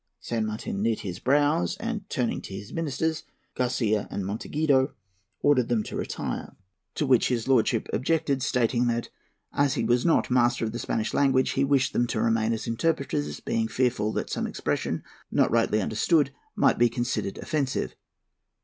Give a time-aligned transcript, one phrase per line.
[0.19, 3.21] San Martin knit his brows and, turning to his ministers,
[3.53, 4.93] Garcia and Monteagudo,
[5.43, 6.55] ordered them to retire;
[6.95, 9.09] to which his lordship objected, stating that,
[9.53, 12.65] 'as he was not master of the Spanish language, he wished them to remain as
[12.65, 17.95] interpreters, being fearful that some expression, not rightly understood, might be considered offensive.'